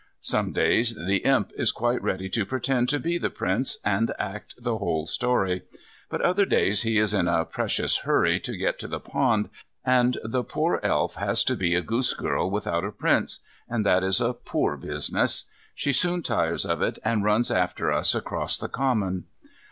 [0.21, 4.55] Some days the Imp is quite ready to pretend to be the Prince, and act
[4.57, 5.61] the whole story.
[6.09, 9.49] But other days he is in a precious hurry to get to the pond,
[9.85, 14.19] and the poor Elf has to be a goosegirl without a Prince, and that is
[14.19, 15.45] a poor business.
[15.75, 19.25] She soon tires of it, and runs after us across the common.